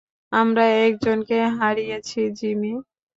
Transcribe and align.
আমরা 0.31 0.65
একজনকে 0.85 1.37
হারিয়েছি, 1.57 2.19
জিমি। 2.37 2.73